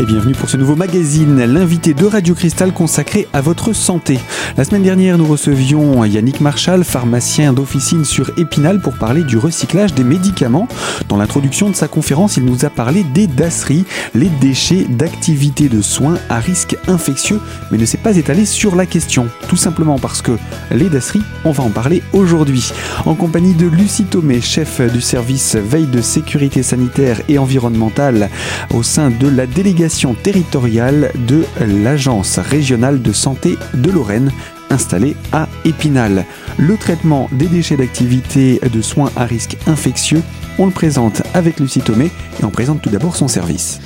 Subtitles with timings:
[0.00, 4.18] et bienvenue pour ce nouveau magazine, l'invité de Radio Cristal consacré à votre santé.
[4.56, 9.92] La semaine dernière, nous recevions Yannick Marchal, pharmacien d'officine sur Épinal, pour parler du recyclage
[9.92, 10.68] des médicaments.
[11.08, 13.84] Dans l'introduction de sa conférence, il nous a parlé des DASRI,
[14.14, 17.40] les déchets d'activité de soins à risque infectieux,
[17.70, 20.32] mais ne s'est pas étalé sur la question, tout simplement parce que
[20.70, 22.72] les DASRI, on va en parler aujourd'hui.
[23.04, 28.30] En compagnie de Lucie Thomé, chef du service veille de sécurité sanitaire et environnementale
[28.72, 29.89] au sein de la délégation
[30.22, 34.30] territoriale de l'Agence régionale de santé de Lorraine
[34.70, 36.24] installée à Épinal.
[36.58, 40.22] Le traitement des déchets d'activité de soins à risque infectieux,
[40.58, 43.80] on le présente avec Lucie Thomé et on présente tout d'abord son service.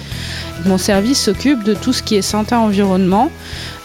[0.67, 3.31] Mon service s'occupe de tout ce qui est santé environnement.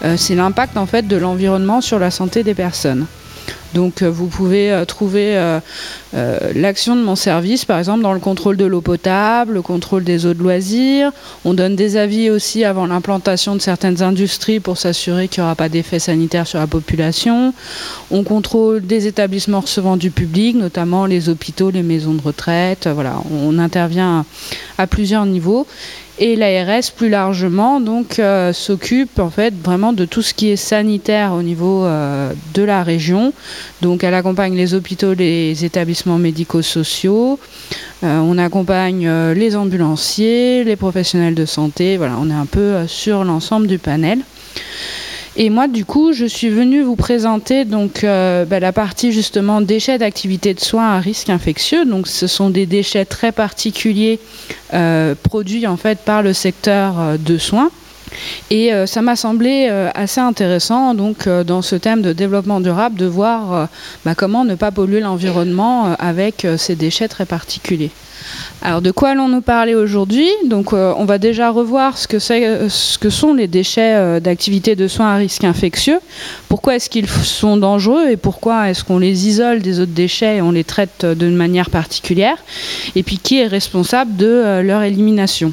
[0.04, 3.06] Euh, c'est l'impact en fait de l'environnement sur la santé des personnes.
[3.74, 5.60] Donc euh, vous pouvez euh, trouver euh,
[6.54, 10.26] l'action de mon service, par exemple, dans le contrôle de l'eau potable, le contrôle des
[10.26, 11.12] eaux de loisirs.
[11.44, 15.54] On donne des avis aussi avant l'implantation de certaines industries pour s'assurer qu'il n'y aura
[15.54, 17.54] pas d'effet sanitaire sur la population.
[18.10, 22.88] On contrôle des établissements recevant du public, notamment les hôpitaux, les maisons de retraite.
[22.92, 24.24] Voilà, on intervient
[24.78, 25.66] à plusieurs niveaux.
[26.22, 30.56] Et l'ARS, plus largement, donc euh, s'occupe en fait vraiment de tout ce qui est
[30.56, 33.32] sanitaire au niveau euh, de la région.
[33.80, 37.38] Donc, elle accompagne les hôpitaux, les établissements médico-sociaux.
[38.04, 41.96] Euh, on accompagne les ambulanciers, les professionnels de santé.
[41.96, 44.18] Voilà, on est un peu sur l'ensemble du panel.
[45.42, 49.62] Et moi, du coup, je suis venue vous présenter donc euh, bah, la partie justement
[49.62, 51.86] déchets d'activité de soins à risque infectieux.
[51.86, 54.20] Donc, ce sont des déchets très particuliers
[54.74, 57.70] euh, produits en fait par le secteur euh, de soins.
[58.50, 63.68] Et ça m'a semblé assez intéressant, donc, dans ce thème de développement durable, de voir
[64.04, 67.92] bah, comment ne pas polluer l'environnement avec ces déchets très particuliers.
[68.62, 72.68] Alors de quoi allons-nous parler aujourd'hui Donc euh, on va déjà revoir ce que, euh,
[72.68, 75.98] sont les déchets euh, d'activité de soins à risque infectieux.
[76.48, 80.42] Pourquoi est-ce qu'ils sont dangereux et pourquoi est-ce qu'on les isole des autres déchets et
[80.42, 82.36] on les traite d'une manière particulière?
[82.94, 85.52] Et puis qui est responsable de leur élimination?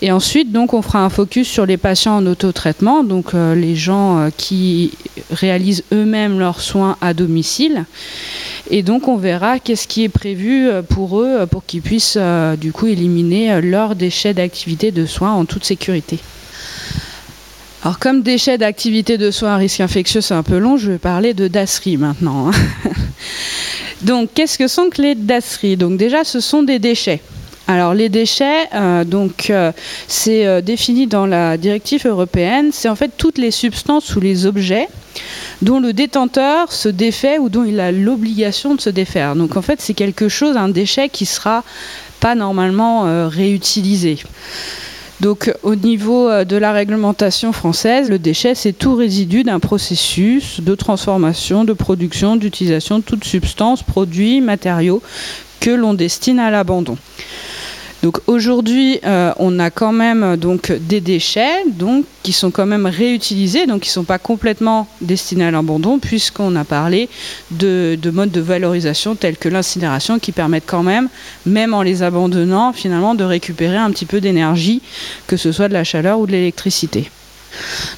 [0.00, 4.30] Et ensuite, donc, on fera un focus sur les patients en autotraitement, donc les gens
[4.36, 4.92] qui
[5.30, 7.84] réalisent eux-mêmes leurs soins à domicile.
[8.70, 12.54] Et donc on verra qu'est-ce qui est prévu euh, pour eux pour qu'ils puissent euh,
[12.56, 16.18] du coup éliminer euh, leurs déchets d'activité de soins en toute sécurité.
[17.82, 20.98] Alors comme déchets d'activité de soins à risque infectieux c'est un peu long, je vais
[20.98, 22.50] parler de DASRI maintenant.
[22.50, 22.90] Hein.
[24.02, 25.78] donc qu'est-ce que sont que les DASRI?
[25.78, 27.22] Donc déjà ce sont des déchets.
[27.68, 28.66] Alors les déchets,
[29.04, 29.52] donc
[30.06, 34.88] c'est défini dans la directive européenne, c'est en fait toutes les substances ou les objets
[35.62, 39.36] dont le détenteur se défait ou dont il a l'obligation de se défaire.
[39.36, 41.64] Donc en fait, c'est quelque chose, un déchet qui sera
[42.20, 44.18] pas normalement euh, réutilisé.
[45.20, 50.60] Donc au niveau euh, de la réglementation française, le déchet, c'est tout résidu d'un processus
[50.60, 55.02] de transformation, de production, d'utilisation de toute substance, produit, matériaux
[55.60, 56.96] que l'on destine à l'abandon.
[58.02, 62.86] Donc aujourd'hui, euh, on a quand même donc des déchets donc qui sont quand même
[62.86, 67.08] réutilisés, donc qui ne sont pas complètement destinés à l'abandon, puisqu'on a parlé
[67.50, 71.08] de, modes de valorisation tels que l'incinération qui permettent quand même,
[71.44, 74.80] même en les abandonnant, finalement de récupérer un petit peu d'énergie,
[75.26, 77.10] que ce soit de la chaleur ou de l'électricité.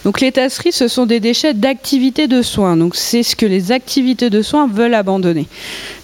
[0.05, 2.77] Donc les tasseries, ce sont des déchets d'activités de soins.
[2.77, 5.47] Donc c'est ce que les activités de soins veulent abandonner.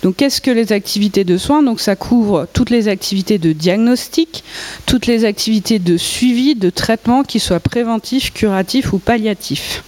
[0.02, 1.62] Donc qu'est-ce que les activités de soins?
[1.62, 4.44] Donc ça couvre toutes les activités de diagnostic,
[4.84, 9.82] toutes les activités de suivi, de traitement, qui soient préventifs, curatifs ou palliatifs.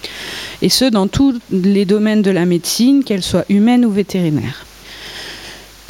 [0.61, 4.65] Et ce, dans tous les domaines de la médecine, qu'elle soit humaine ou vétérinaire.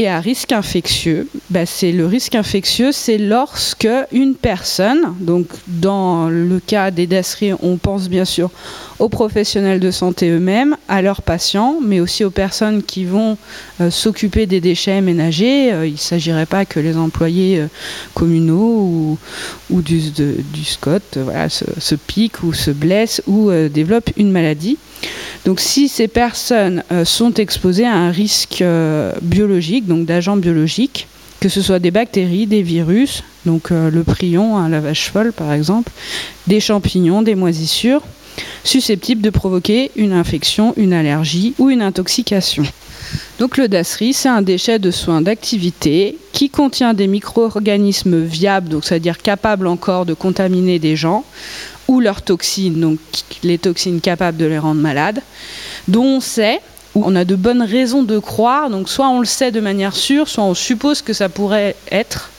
[0.02, 6.30] Et à risque infectieux, bah, c'est le risque infectieux, c'est lorsque une personne, donc dans
[6.30, 8.50] le cas des dasseries, on pense bien sûr
[9.00, 13.38] aux professionnels de santé eux-mêmes, à leurs patients, mais aussi aux personnes qui vont
[13.82, 15.73] euh, s'occuper des déchets ménagers.
[15.73, 17.68] Euh, il ne s'agirait pas que les employés euh,
[18.14, 19.18] communaux
[19.70, 20.02] ou, du,
[20.64, 21.00] SCOT
[21.50, 24.78] se, se, piquent ou se blessent ou développent une maladie.
[25.46, 31.08] Donc si ces personnes euh, sont exposées à un risque euh, biologique, donc d'agents biologiques,
[31.40, 35.32] que ce soit des bactéries, des virus, donc euh, le prion, un la vache folle
[35.32, 35.91] par exemple,
[36.47, 38.02] des champignons, des moisissures,
[38.64, 42.64] susceptibles de provoquer une infection, une allergie ou une intoxication.
[43.40, 48.85] Donc le DASRI, c'est un déchet de soins d'activité qui contient des micro-organismes viables, donc
[48.85, 51.23] c'est-à-dire capables encore de contaminer des gens,
[51.88, 53.00] ou leurs toxines, donc
[53.44, 55.22] les toxines capables de les rendre malades,
[55.88, 56.59] dont on sait,
[56.96, 59.96] ou on a de bonnes raisons de croire, donc soit on le sait de manière
[59.96, 62.29] sûre, soit on suppose que ça pourrait être,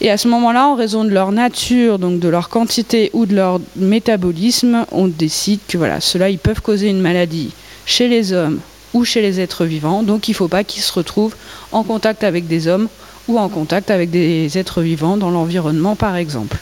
[0.00, 3.34] Et à ce moment-là, en raison de leur nature, donc de leur quantité ou de
[3.34, 7.52] leur métabolisme, on décide que voilà, ceux-là, ils peuvent causer une maladie
[7.86, 8.60] chez les hommes
[8.94, 10.02] ou chez les êtres vivants.
[10.02, 11.36] Donc il ne faut pas qu'ils se retrouvent
[11.72, 12.88] en contact avec des hommes
[13.28, 16.56] ou en contact avec des êtres vivants dans l'environnement, par exemple.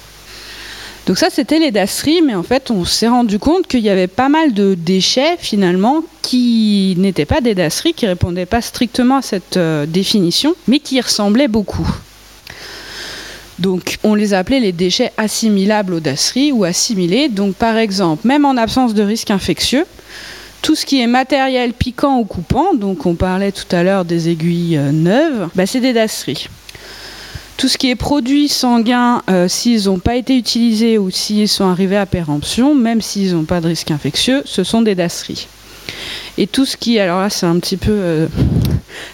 [1.06, 4.06] Donc ça, c'était les dasseries, mais en fait, on s'est rendu compte qu'il y avait
[4.06, 9.22] pas mal de déchets, finalement, qui n'étaient pas des dasseries, qui répondaient pas strictement à
[9.22, 11.88] cette euh, définition, mais qui ressemblaient beaucoup.
[13.58, 17.28] Donc, on les appelait les déchets assimilables aux dasseries ou assimilés.
[17.28, 19.84] Donc, par exemple, même en absence de risque infectieux,
[20.62, 24.28] tout ce qui est matériel piquant ou coupant, donc on parlait tout à l'heure des
[24.28, 26.48] aiguilles euh, neuves, bah, c'est des dasseries.
[27.56, 31.66] Tout ce qui est produits sanguins, euh, s'ils n'ont pas été utilisés ou s'ils sont
[31.66, 35.48] arrivés à péremption, même s'ils n'ont pas de risque infectieux, ce sont des dasseries.
[36.38, 38.28] Et tout ce qui, alors là c'est un petit peu euh,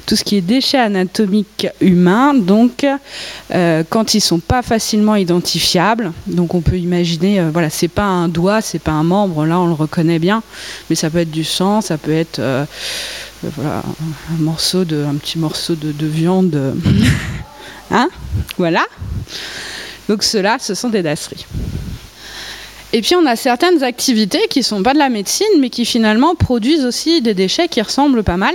[0.06, 2.86] tout ce qui est déchets anatomiques humains, donc
[3.54, 8.28] euh, quand ils sont pas facilement identifiables, donc on peut imaginer, voilà, c'est pas un
[8.28, 10.42] doigt, c'est pas un membre, là on le reconnaît bien,
[10.88, 12.40] mais ça peut être du sang, ça peut être
[13.42, 13.82] voilà,
[14.32, 16.74] un morceau de, petit morceau de, de viande.
[17.90, 18.10] Hein
[18.58, 18.84] Voilà.
[20.08, 21.46] Donc ceux-là, ce sont des dasseries.
[22.92, 25.84] Et puis on a certaines activités qui ne sont pas de la médecine, mais qui
[25.84, 28.54] finalement produisent aussi des déchets qui ressemblent pas mal.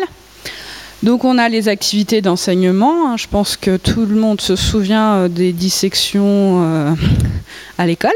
[1.03, 3.09] Donc on a les activités d'enseignement.
[3.09, 3.17] Hein.
[3.17, 6.93] Je pense que tout le monde se souvient euh, des dissections euh,
[7.77, 8.11] à l'école.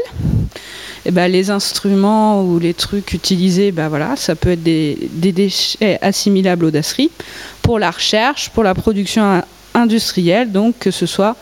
[1.04, 5.98] Et ben, les instruments ou les trucs utilisés, ben voilà, ça peut être des, déchets
[6.00, 7.10] assimilables aux dasseries
[7.60, 9.42] pour la recherche, pour la production
[9.74, 11.36] industrielle, donc que ce soit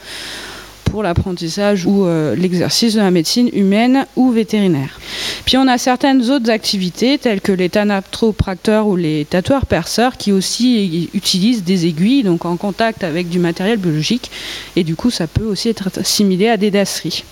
[0.90, 4.98] pour l'apprentissage ou euh, l'exercice de la médecine humaine ou vétérinaire.
[5.44, 11.10] Puis on a certaines autres activités telles que les thanatopracteurs ou les tatoueurs-perceurs qui aussi
[11.14, 14.30] utilisent des aiguilles donc en contact avec du matériel biologique
[14.74, 17.24] et du coup ça peut aussi être assimilé à des dasseries.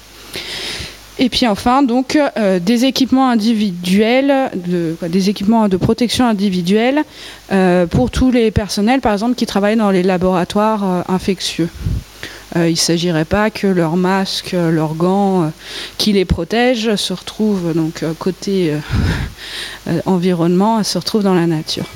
[1.18, 4.50] Et puis enfin, donc, euh, des équipements individuels,
[5.00, 7.04] des équipements de protection individuelle
[7.52, 11.68] euh, pour tous les personnels, par exemple, qui travaillent dans les laboratoires infectieux.
[12.56, 15.50] Il ne s'agirait pas que leurs masques, leurs gants
[15.98, 18.74] qui les protègent se retrouvent, donc côté
[20.06, 21.86] environnement, se retrouvent dans la nature.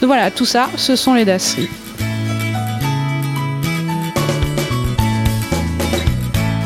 [0.00, 1.68] Donc voilà, tout ça, ce sont les dasseries.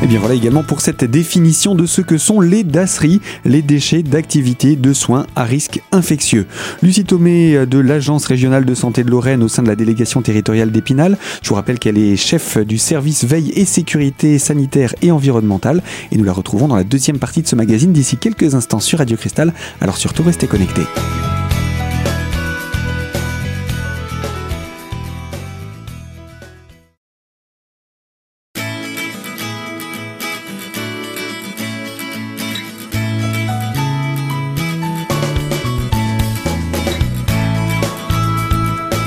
[0.09, 4.75] Bien voilà également pour cette définition de ce que sont les dasseries, les déchets d'activité
[4.75, 6.47] de soins à risque infectieux.
[6.81, 10.71] Lucie Thomé de l'Agence régionale de santé de Lorraine au sein de la délégation territoriale
[10.71, 11.15] d'Épinal.
[11.43, 16.17] Je vous rappelle qu'elle est chef du service veille et sécurité sanitaire et environnementale et
[16.17, 19.15] nous la retrouvons dans la deuxième partie de ce magazine d'ici quelques instants sur Radio
[19.15, 19.53] Cristal.
[19.79, 20.87] Alors surtout restez connectés.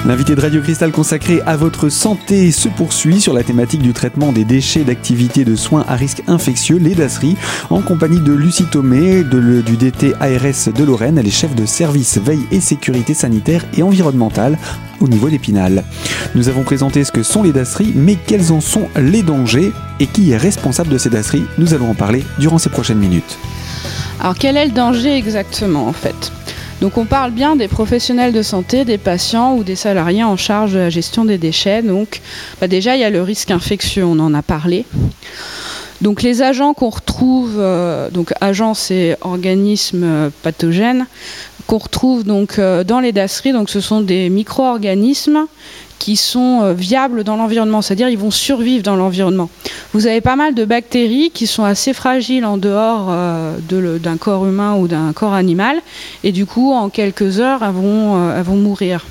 [0.04, 4.32] L'invité de Radio Cristal consacré à votre santé se poursuit sur la thématique du traitement
[4.32, 7.36] des déchets d'activités de soins à risque infectieux, les dasseries,
[7.70, 11.18] en compagnie de Lucie Thomé du DT ARS de Lorraine.
[11.18, 14.58] Elle est chef de service veille et sécurité sanitaire et environnementale
[14.98, 15.84] au niveau d'Épinal.
[16.34, 20.08] Nous avons présenté ce que sont les dasseries, mais quels en sont les dangers et
[20.08, 23.38] qui est responsable de ces dasseries Nous allons en parler durant ces prochaines minutes.
[24.18, 26.32] Alors quel est le danger exactement en fait?
[26.82, 30.72] Donc on parle bien des professionnels de santé, des patients ou des salariés en charge
[30.72, 31.80] de la gestion des déchets.
[31.80, 32.20] Donc
[32.60, 34.84] bah déjà il y a le risque infectieux, on en a parlé.
[36.02, 41.06] Donc les agents qu'on retrouve, euh, donc agents c'est organismes euh, pathogènes
[41.68, 43.52] qu'on retrouve donc euh, dans les dasseries.
[43.52, 45.46] Donc ce sont des micro-organismes
[46.00, 49.48] qui sont viables dans l'environnement, c'est-à-dire ils vont survivre dans l'environnement.
[49.92, 53.14] Vous avez pas mal de bactéries qui sont assez fragiles en dehors
[53.70, 55.80] d'un corps humain ou d'un corps animal,
[56.24, 59.06] et du coup en quelques heures elles vont mourir.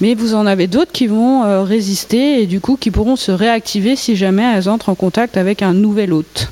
[0.00, 3.96] Mais vous en avez d'autres qui vont résister et du coup qui pourront se réactiver
[3.96, 6.50] si jamais elles entrent en contact avec un nouvel hôte.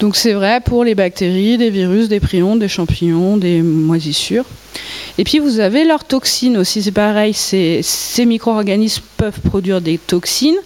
[0.00, 4.46] Donc c'est vrai pour les bactéries, des virus, des prions, des champignons, des moisissures.
[5.18, 7.82] Et puis vous avez leurs toxines aussi, c'est pareil, ces,
[8.24, 10.56] micro-organismes peuvent produire des toxines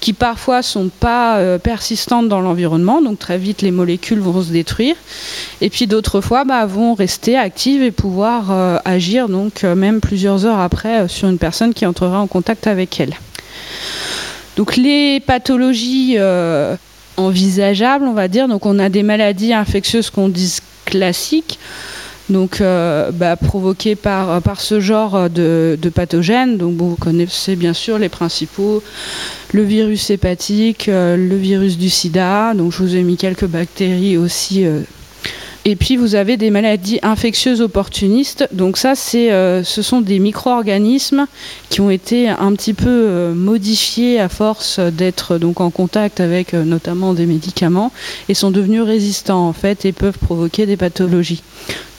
[0.00, 4.52] qui parfois sont pas euh, persistantes dans l'environnement, donc très vite les molécules vont se
[4.52, 4.96] détruire,
[5.60, 10.00] et puis d'autres fois bah, vont rester actives et pouvoir euh, agir donc euh, même
[10.00, 13.14] plusieurs heures après sur une personne qui entrera en contact avec elle.
[14.56, 16.16] Donc les pathologies
[17.18, 18.48] envisageables, on va dire.
[18.48, 21.58] Donc on a des maladies infectieuses qu'on dit classiques.
[22.30, 26.56] donc bah, provoqués par, par ce genre de, pathogènes.
[26.56, 28.82] Donc vous connaissez bien sûr les principaux,
[29.52, 32.54] le virus hépatique, le virus du sida.
[32.54, 34.64] Donc je vous ai mis quelques bactéries aussi
[35.68, 38.48] et puis vous avez des maladies infectieuses opportunistes.
[38.52, 41.26] Donc ça, euh, ce sont des micro-organismes
[41.68, 46.54] qui ont été un petit peu euh, modifiés à force d'être donc en contact avec
[46.54, 47.92] euh, notamment des médicaments
[48.30, 51.42] et sont devenus résistants en fait et peuvent provoquer des pathologies.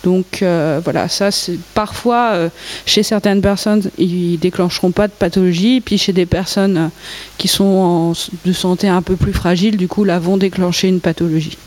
[0.04, 0.42] Donc
[0.86, 2.50] voilà, ça c'est parfois
[2.86, 6.90] chez certaines personnes ils déclencheront pas de pathologie, puis chez des personnes
[7.38, 8.14] qui sont
[8.46, 11.58] de santé un peu plus fragile, du coup là vont déclencher une pathologie.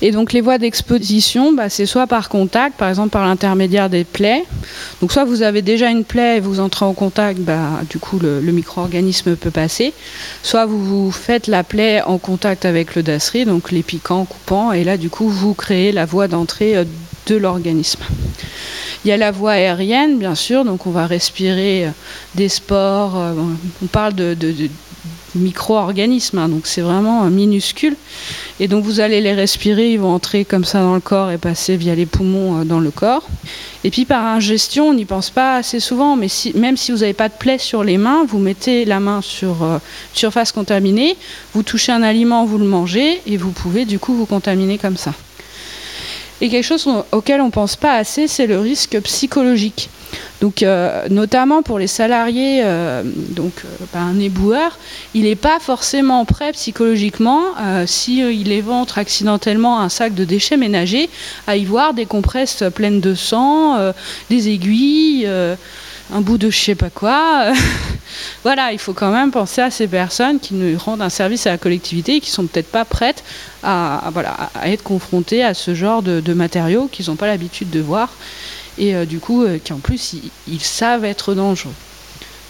[0.00, 4.04] Et donc les voies d'exposition, bah, c'est soit par contact, par exemple par l'intermédiaire des
[4.04, 4.44] plaies.
[5.00, 8.18] Donc soit vous avez déjà une plaie et vous entrez en contact, bah, du coup
[8.18, 9.92] le, micro-organisme peut passer.
[10.42, 14.84] Soit vous, faites la plaie en contact avec le dasserie, donc les piquants, coupants, et
[14.84, 16.84] là du coup vous créez la voie d'entrée euh,
[17.26, 18.02] de l'organisme.
[19.04, 21.90] Il y a la voie aérienne, bien sûr, donc on va respirer euh,
[22.34, 23.32] des spores, euh,
[23.82, 24.34] on parle de
[25.34, 27.96] micro-organismes, hein, donc c'est vraiment minuscule.
[28.60, 31.38] Et donc vous allez les respirer, ils vont entrer comme ça dans le corps et
[31.38, 33.26] passer via les poumons euh, dans le corps.
[33.84, 37.14] Et puis par ingestion, on n'y pense pas assez souvent, mais même si vous n'avez
[37.14, 39.78] pas de plaie sur les mains, vous mettez la main sur euh,
[40.14, 41.16] surface contaminée,
[41.54, 44.96] vous touchez un aliment, vous le mangez, et vous pouvez du coup vous contaminer comme
[44.96, 45.14] ça.
[46.40, 49.88] Et quelque chose auquel on ne pense pas assez, c'est le risque psychologique.
[50.42, 54.76] Donc, euh, notamment pour les salariés, euh, donc euh, un éboueur,
[55.14, 57.42] il n'est pas forcément prêt psychologiquement,
[57.86, 61.08] s'il éventre accidentellement un sac de déchets ménagers,
[61.46, 63.78] à y voir des compresses pleines de sang,
[64.30, 65.28] des aiguilles,
[66.12, 67.52] un bout de je sais pas quoi.
[68.42, 71.50] voilà, il faut quand même penser à ces personnes qui nous rendent un service à
[71.50, 73.22] la collectivité et qui sont peut-être pas prêtes
[73.62, 74.10] à,
[74.64, 78.10] être confrontées à ce genre de matériaux qu'ils n'ont pas l'habitude de voir
[78.78, 80.14] et euh, du coup euh, qui en plus
[80.48, 81.72] ils, savent être dangereux.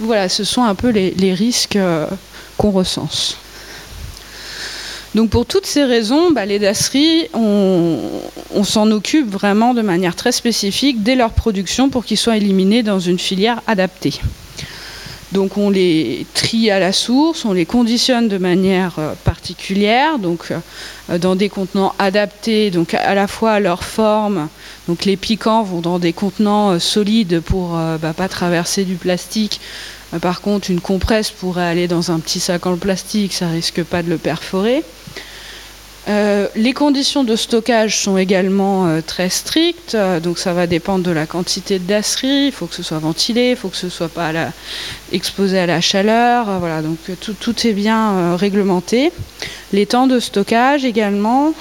[0.01, 2.07] Voilà, ce sont un peu les, risques euh,
[2.57, 3.39] qu'on recense.
[5.15, 7.99] Donc pour toutes ces raisons, bah, les dasseries, on,
[8.55, 12.83] on s'en occupe vraiment de manière très spécifique dès leur production pour qu'ils soient éliminés
[12.83, 14.15] dans une filière adaptée.
[15.33, 18.93] Donc on les trie à la source, on les conditionne de manière
[19.25, 20.53] particulière, donc
[21.21, 24.49] dans des contenants adaptés, donc à la fois à leur forme,
[24.89, 28.85] donc les piquants vont dans des contenants euh, solides pour ne euh, bah, pas traverser
[28.85, 29.61] du plastique.
[30.13, 33.85] Euh, par contre, une compresse pourrait aller dans un petit sac en plastique, ça risque
[33.85, 34.83] pas de le perforer.
[36.07, 41.79] Les conditions de stockage sont également très strictes, donc ça va dépendre de la quantité
[41.79, 44.33] de dasserie, il faut que ce soit ventilé, il faut que ce soit pas
[45.13, 49.13] exposé à la chaleur, voilà, donc tout, tout est bien réglementé.
[49.73, 51.55] Les temps de stockage également,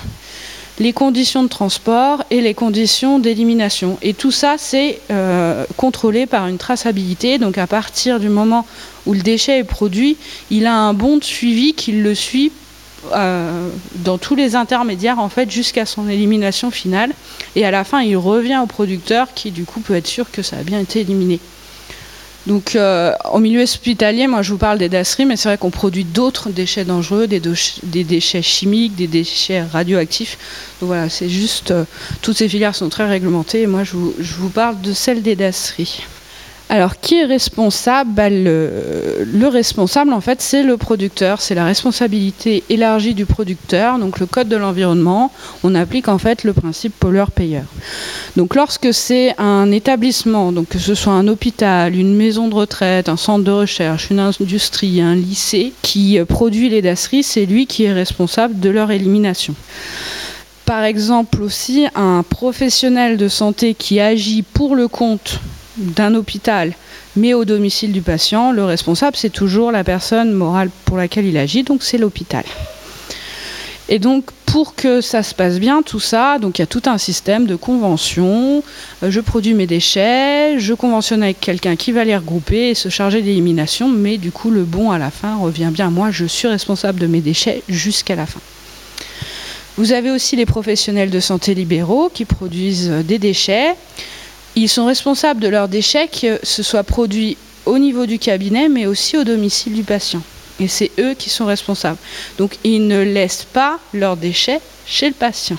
[0.81, 3.97] les conditions de transport et les conditions d'élimination.
[4.01, 7.37] Et tout ça, c'est euh, contrôlé par une traçabilité.
[7.37, 8.65] Donc à partir du moment
[9.05, 10.17] où le déchet est produit,
[10.49, 12.51] il a un bon de suivi qui le suit
[13.13, 17.11] euh, dans tous les intermédiaires en fait jusqu'à son élimination finale.
[17.55, 20.41] Et à la fin, il revient au producteur qui du coup peut être sûr que
[20.41, 21.39] ça a bien été éliminé.
[22.47, 25.69] Donc, euh, au milieu hospitalier, moi je vous parle des dasseries, mais c'est vrai qu'on
[25.69, 27.39] produit d'autres déchets dangereux, des,
[28.03, 30.37] déchets chimiques, des déchets radioactifs.
[30.79, 31.83] Donc voilà, c'est juste, euh,
[32.23, 35.21] toutes ces filières sont très réglementées, et moi je vous, je vous parle de celle
[35.21, 36.03] des dasseries.
[36.73, 38.11] Alors, qui est responsable?
[38.13, 41.41] Bah, le, responsable, en fait, c'est le producteur.
[41.41, 43.99] C'est la responsabilité élargie du producteur.
[43.99, 45.33] Donc, le code de l'environnement,
[45.65, 47.65] on applique en fait le principe pollueur-payeur.
[48.37, 53.09] Donc, lorsque c'est un établissement, donc que ce soit un hôpital, une maison de retraite,
[53.09, 57.83] un centre de recherche, une industrie, un lycée qui produit les dasseries, c'est lui qui
[57.83, 59.55] est responsable de leur élimination
[60.63, 65.41] par exemple aussi un professionnel de santé qui agit pour le compte
[65.77, 66.73] d'un hôpital,
[67.15, 71.37] mais au domicile du patient, le responsable, c'est toujours la personne morale pour laquelle il
[71.37, 72.43] agit, donc c'est l'hôpital.
[73.89, 76.97] Et donc, pour que ça se passe bien, tout ça, il y a tout un
[76.97, 78.63] système de convention.
[79.03, 82.87] Euh, je produis mes déchets, je conventionne avec quelqu'un qui va les regrouper et se
[82.87, 85.89] charger d'élimination, mais du coup, le bon à la fin revient bien.
[85.89, 88.39] Moi, je suis responsable de mes déchets jusqu'à la fin.
[89.77, 93.75] Vous avez aussi les professionnels de santé libéraux qui produisent des déchets
[94.55, 98.85] ils sont responsables de leurs déchets, que ce soit produit au niveau du cabinet, mais
[98.85, 100.21] aussi au domicile du patient.
[100.59, 101.97] Et c'est eux qui sont responsables.
[102.37, 105.57] Donc ils ne laissent pas leurs déchets chez le patient.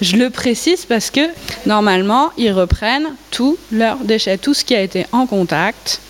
[0.00, 1.20] Je le précise parce que
[1.66, 6.00] normalement, ils reprennent tous leurs déchets, tout ce qui a été en contact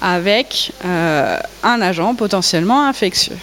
[0.00, 3.36] avec euh, un agent potentiellement infectieux.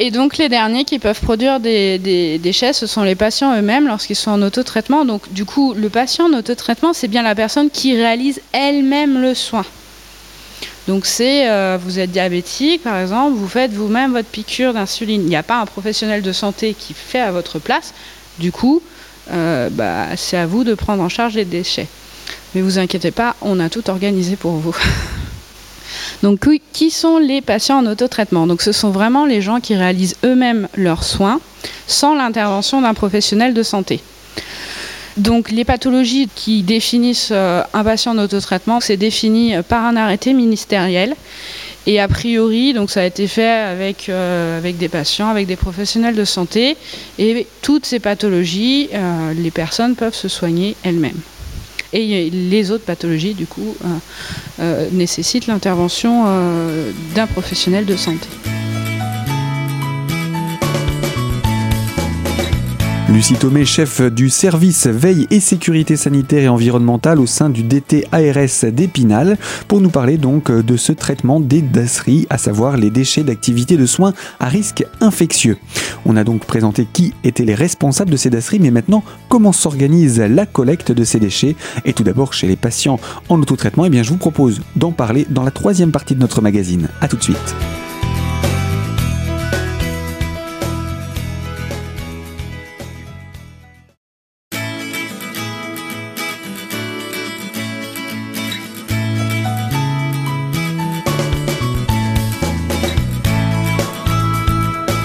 [0.00, 4.16] Et donc les derniers qui peuvent produire des, déchets, ce sont les patients eux-mêmes lorsqu'ils
[4.16, 5.04] sont en autotraitement.
[5.04, 9.34] Donc du coup, le patient en autotraitement, c'est bien la personne qui réalise elle-même le
[9.34, 9.64] soin.
[10.86, 15.22] Donc c'est, euh, vous êtes diabétique par exemple, vous faites vous-même votre piqûre d'insuline.
[15.22, 17.92] Il n'y a pas un professionnel de santé qui fait à votre place.
[18.38, 18.80] Du coup,
[19.32, 21.88] euh, bah, c'est à vous de prendre en charge les déchets.
[22.54, 24.76] Mais vous inquiétez pas, on a tout organisé pour vous.
[26.22, 28.46] Donc, qui sont les patients en autotraitement?
[28.46, 31.40] Donc, ce sont vraiment les gens qui réalisent eux-mêmes leurs soins
[31.86, 34.00] sans l'intervention d'un professionnel de santé.
[35.16, 40.32] Donc, les pathologies qui définissent euh, un patient en autotraitement, c'est défini par un arrêté
[40.32, 41.16] ministériel.
[41.88, 46.14] Et a priori, donc ça a été fait avec, euh, des patients, avec des professionnels
[46.14, 46.76] de santé.
[47.18, 51.18] Et toutes ces pathologies, euh, les personnes peuvent se soigner elles-mêmes.
[51.92, 53.88] Et les autres pathologies, du coup, euh,
[54.60, 58.28] euh, nécessitent l'intervention euh, d'un professionnel de santé.
[63.10, 68.06] Lucie Thomé, chef du service veille et sécurité sanitaire et environnementale au sein du DT
[68.12, 73.22] ARS d'Épinal, pour nous parler donc de ce traitement des dasseries, à savoir les déchets
[73.22, 75.56] d'activité de soins à risque infectieux.
[76.04, 80.20] On a donc présenté qui étaient les responsables de ces dasseries, mais maintenant comment s'organise
[80.20, 83.00] la collecte de ces déchets Et tout d'abord chez les patients
[83.30, 86.42] en autotraitement, eh bien je vous propose d'en parler dans la troisième partie de notre
[86.42, 86.88] magazine.
[87.00, 87.54] A tout de suite.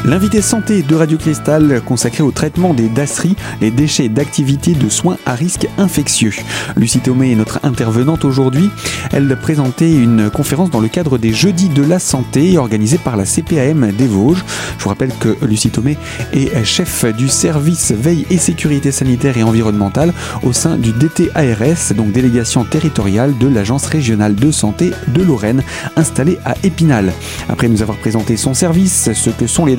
[0.05, 5.17] L'invité santé de Radio Cristal consacré au traitement des dasseries, les déchets d'activité de soins
[5.25, 6.33] à risque infectieux.
[6.75, 8.69] Lucie Thomé est notre intervenante aujourd'hui.
[9.13, 13.24] Elle présentait une conférence dans le cadre des Jeudis de la Santé organisée par la
[13.24, 14.43] CPAM des Vosges.
[14.77, 15.98] Je vous rappelle que Lucie Thomé
[16.33, 22.12] est chef du service veille et sécurité sanitaire et environnementale au sein du DTARS, donc
[22.12, 25.63] délégation territoriale de l'Agence régionale de santé de Lorraine,
[25.95, 27.13] installée à Épinal.
[27.48, 29.77] Après nous avoir présenté son service, ce que sont les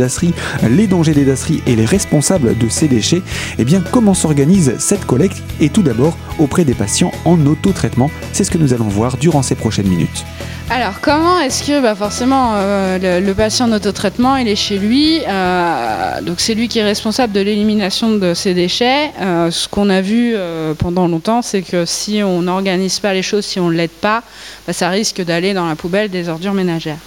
[0.69, 3.23] les dangers des dasseries et les responsables de ces déchets,
[3.59, 5.43] eh bien comment s'organise cette collecte?
[5.61, 9.43] Et tout d'abord auprès des patients en autotraitement C'est ce que nous allons voir durant
[9.43, 10.25] ces prochaines minutes.
[10.71, 15.21] Alors comment est-ce que bah forcément euh, le, patient en autotraitement il est chez lui,
[15.29, 19.11] euh, donc c'est lui qui est responsable de l'élimination de ces déchets.
[19.21, 20.35] Euh, ce qu'on a vu
[20.79, 24.23] pendant longtemps c'est que si on n'organise pas les choses, si on ne l'aide pas,
[24.67, 26.99] bah, ça risque d'aller dans la poubelle des ordures ménagères.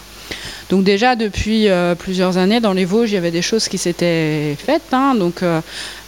[0.70, 3.78] Donc déjà depuis euh, plusieurs années dans les Vosges, il y avait des choses qui
[3.78, 4.94] s'étaient faites.
[4.94, 5.16] Hein.
[5.16, 5.62] donc euh,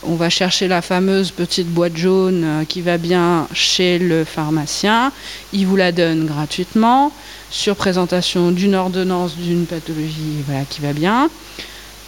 [0.04, 5.13] on va chercher la fameuse petite boîte jaune euh, qui va bien chez le pharmacien.
[5.54, 7.13] Il vous la donne gratuitement
[7.50, 11.30] sur présentation d'une ordonnance d'une pathologie qui va bien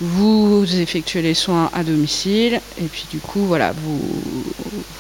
[0.02, 3.72] vous effectuez les soins à domicile et puis du coup voilà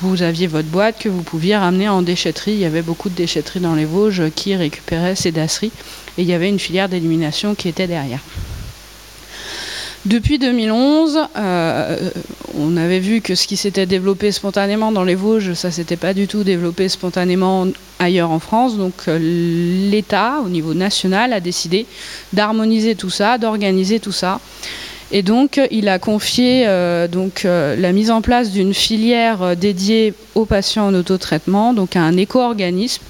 [0.01, 2.53] vous, aviez votre boîte que vous pouviez ramener en déchetterie.
[2.53, 5.71] Il y avait beaucoup de déchetteries dans les Vosges qui récupéraient ces dasseries
[6.17, 8.19] et il y avait une filière d'élimination qui était derrière.
[10.05, 12.09] Depuis 2011, euh,
[12.55, 16.15] on avait vu que ce qui s'était développé spontanément dans les Vosges, ça s'était pas
[16.15, 17.67] du tout développé spontanément
[17.99, 18.77] ailleurs en France.
[18.77, 19.19] Donc euh,
[19.91, 21.85] l'État, au niveau national, a décidé
[22.33, 24.39] d'harmoniser tout ça, d'organiser tout ça.
[25.13, 29.55] Et donc, il a confié euh, donc, euh, la mise en place d'une filière euh,
[29.55, 33.03] dédiée aux patients en autotraitement, donc à un éco-organisme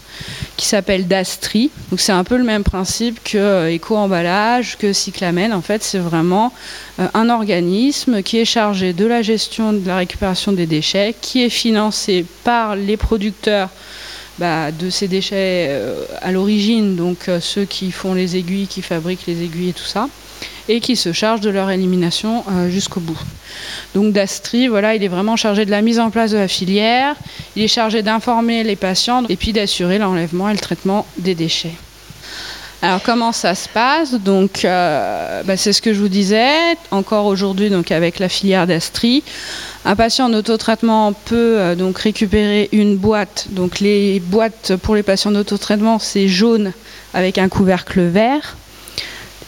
[0.57, 1.69] qui s'appelle Dastri.
[1.91, 5.53] Donc, c'est un peu le même principe que Éco-emballage, que Cyclamen.
[5.53, 6.53] En fait, c'est vraiment
[6.99, 11.49] un organisme qui est chargé de la gestion de la récupération des déchets, qui est
[11.49, 13.69] financé par les producteurs
[14.37, 15.75] bah, de ces déchets
[16.21, 20.07] à l'origine, donc ceux qui font les aiguilles, qui fabriquent les aiguilles et tout ça
[20.69, 23.19] et qui se charge de leur élimination euh, jusqu'au bout.
[23.95, 27.15] Donc Dastri, voilà, il est vraiment chargé de la mise en place de la filière,
[27.55, 31.73] il est chargé d'informer les patients et puis d'assurer l'enlèvement et le traitement des déchets.
[32.83, 34.13] Alors comment ça se passe?
[34.15, 36.75] Donc euh, bah, c'est ce que je vous disais.
[36.89, 39.23] Encore aujourd'hui, donc avec la filière d'Astri,
[39.85, 43.47] un patient en autotraitement peut euh, donc récupérer une boîte.
[43.51, 46.73] Donc les boîtes pour les patients en autotraitement, c'est jaune
[47.13, 48.57] avec un couvercle vert.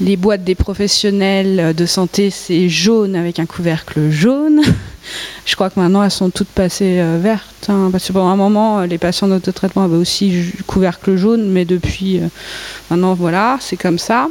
[0.01, 4.61] Les boîtes des professionnels de santé, c'est jaune avec un couvercle jaune.
[5.45, 7.69] Je crois que maintenant elles sont toutes passées euh, vertes.
[7.69, 12.19] Hein, parce que pendant un moment, les patients d'autotraitement avaient aussi couvercle jaune, mais depuis
[12.19, 12.27] euh,
[12.89, 14.29] maintenant, voilà, c'est comme ça.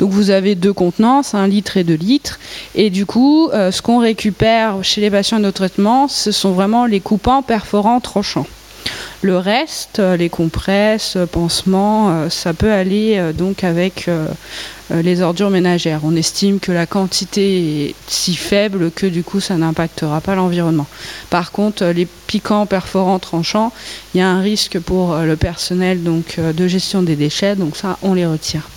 [0.00, 2.38] Donc vous avez deux contenances, un litre et deux litres.
[2.74, 7.00] Et du coup, euh, ce qu'on récupère chez les patients d'autotraitement, ce sont vraiment les
[7.00, 8.46] coupants, perforants, tranchants.
[9.22, 14.08] Le reste, les compresses, pansements, ça peut aller donc avec
[14.90, 16.00] les ordures ménagères.
[16.04, 20.86] On estime que la quantité est si faible que du coup ça n'impactera pas l'environnement.
[21.30, 23.72] Par contre, les piquants, perforants, tranchants,
[24.14, 28.14] il y a un risque pour le personnel de gestion des déchets, donc ça on
[28.14, 28.68] les retire.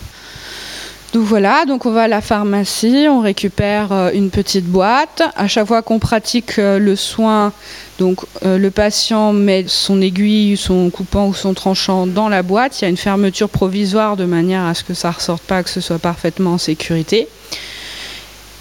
[1.14, 5.22] Donc voilà, donc on va à la pharmacie, on récupère euh, une petite boîte.
[5.36, 7.52] À chaque fois qu'on pratique euh, le soin,
[8.00, 12.80] donc euh, le patient met son aiguille, son coupant ou son tranchant dans la boîte.
[12.80, 15.64] Il y a une fermeture provisoire de manière à ce que ça ne ressorte pas,
[15.64, 17.28] que ce soit parfaitement en sécurité.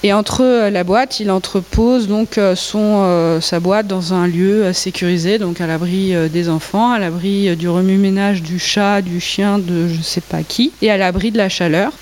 [0.02, 5.66] Et entre la boîte, il entrepose donc sa boîte dans un lieu sécurisé, donc à
[5.66, 10.22] l'abri des enfants, à l'abri du remue-ménage du chat, du chien, de je ne sais
[10.22, 11.92] pas qui, et à l'abri de la chaleur.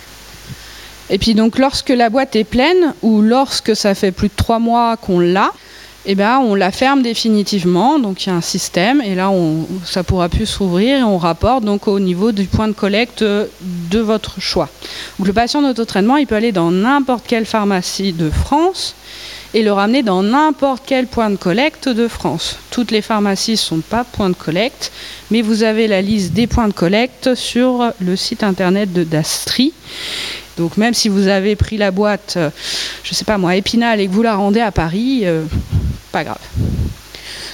[1.10, 4.58] Et puis donc lorsque la boîte est pleine ou lorsque ça fait plus de trois
[4.58, 5.52] mois qu'on l'a,
[6.06, 7.98] eh ben, on la ferme définitivement.
[7.98, 11.18] Donc il y a un système et là on, ça pourra plus s'ouvrir et on
[11.18, 14.68] rapporte donc au niveau du point de collecte de votre choix.
[15.18, 18.94] Donc, le patient d'autotraitement, il peut aller dans n'importe quelle pharmacie de France
[19.54, 22.58] et le ramener dans n'importe quel point de collecte de France.
[22.70, 24.92] Toutes les pharmacies ne sont pas points de collecte,
[25.30, 29.72] mais vous avez la liste des points de collecte sur le site internet de Dastri.
[30.58, 32.50] Donc même si vous avez pris la boîte, euh,
[33.04, 35.44] je ne sais pas moi, Épinal et que vous la rendez à Paris, euh,
[36.12, 36.38] pas grave.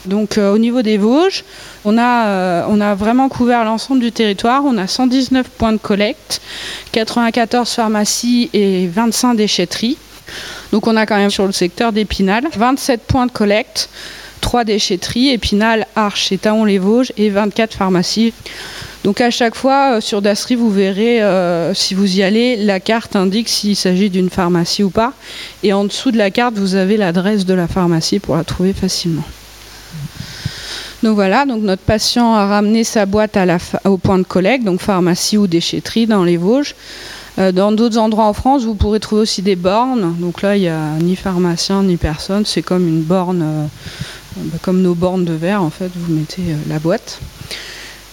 [0.07, 1.45] Donc euh, au niveau des Vosges,
[1.85, 4.63] on a, on a vraiment couvert l'ensemble du territoire.
[4.65, 6.41] On a 119 points de collecte,
[6.93, 9.99] 94 pharmacies et 25 déchetteries.
[10.75, 13.89] Donc on a quand même sur le secteur d'Épinal 27 points de collecte,
[14.41, 18.35] 3 déchetteries, Épinal, Arche et Taon-les-Vosges et 24 pharmacies.
[19.05, 22.81] Donc à chaque fois, euh, sur Dasri, vous verrez, euh, si vous y allez, la
[22.81, 25.13] carte indique s'il s'agit d'une pharmacie ou pas.
[25.63, 28.73] Et en dessous de la carte, vous avez l'adresse de la pharmacie pour la trouver
[28.73, 29.23] facilement.
[31.05, 33.39] Donc voilà, donc notre patient a ramené sa boîte
[33.85, 36.75] au point de collecte, donc pharmacie ou déchetterie dans les Vosges.
[37.39, 40.15] Euh, dans d'autres endroits en France, vous pourrez trouver aussi des bornes.
[40.19, 42.45] Donc là, il n'y a ni pharmacien ni personne.
[42.47, 43.69] C'est comme une borne,
[44.37, 45.91] bah, comme nos bornes de verre en fait.
[45.95, 47.21] Vous mettez la boîte.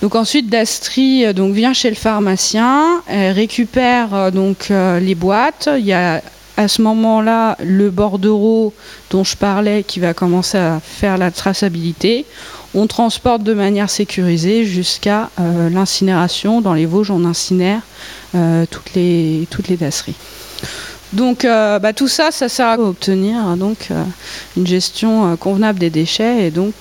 [0.02, 5.70] Donc ensuite, Dastri euh, donc, vient chez le pharmacien, récupère euh, donc euh, les boîtes.
[5.78, 6.24] Il y a
[6.58, 8.74] à ce moment-là le bordereau
[9.12, 12.26] dont je parlais qui va commencer à faire la traçabilité.
[12.74, 16.62] On transporte de manière sécurisée jusqu'à l'incinération.
[16.62, 17.82] Dans les Vosges, on incinère
[18.70, 19.78] toutes les toutes les.
[21.14, 23.90] Donc bah, tout ça, ça sert à obtenir donc,
[24.56, 26.74] une gestion convenable des déchets et donc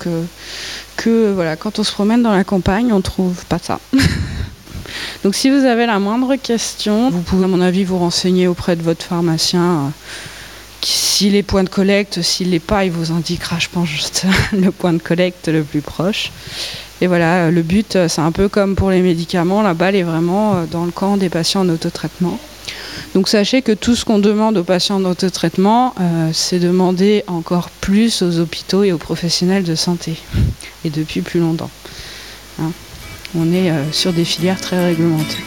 [0.96, 3.80] que voilà, quand on se promène dans la campagne, on trouve pas ça.
[5.24, 8.76] Donc si vous avez la moindre question, vous pouvez à mon avis vous renseigner auprès
[8.76, 9.62] de votre pharmacien.
[9.62, 9.88] Euh,
[10.82, 14.70] s'il est point de collecte, s'il l'est pas, il vous indiquera, je pense, juste le
[14.70, 16.32] point de collecte le plus proche.
[17.00, 20.02] Et voilà, le but, euh, c'est un peu comme pour les médicaments, la balle est
[20.02, 22.38] vraiment euh, dans le camp des patients en autotraitement.
[23.14, 28.22] Donc sachez que tout ce qu'on demande aux patients d'autotraitement, euh, c'est demander encore plus
[28.22, 30.16] aux hôpitaux et aux professionnels de santé,
[30.84, 31.70] et depuis plus longtemps.
[32.60, 32.70] Hein.
[33.36, 35.38] On est euh, sur des filières très réglementées.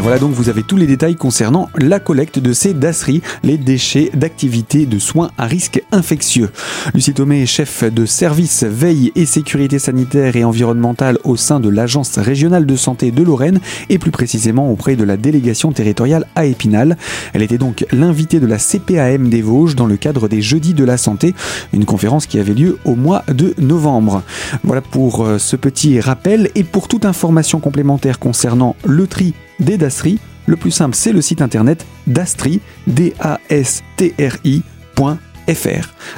[0.00, 4.10] Voilà donc vous avez tous les détails concernant la collecte de ces dasseries, les déchets
[4.12, 6.50] d'activités de soins à risque infectieux.
[6.94, 12.18] Lucie Thomé chef de service veille et sécurité sanitaire et environnementale au sein de l'Agence
[12.18, 16.96] régionale de santé de Lorraine et plus précisément auprès de la délégation territoriale à Épinal.
[17.32, 20.84] Elle était donc l'invitée de la CPAM des Vosges dans le cadre des Jeudis de
[20.84, 21.34] la Santé,
[21.72, 24.22] une conférence qui avait lieu au mois de novembre.
[24.64, 29.78] Voilà pour euh, ce petit rappel et pour toute information complémentaire concernant le tri des
[29.78, 30.18] Dasri.
[30.46, 33.40] Le plus simple, c'est le site internet dastri, d a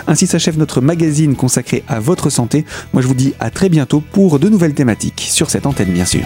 [0.06, 2.64] Ainsi s'achève notre magazine consacré à votre santé.
[2.92, 6.04] Moi je vous dis à très bientôt pour de nouvelles thématiques sur cette antenne bien
[6.04, 6.22] sûr.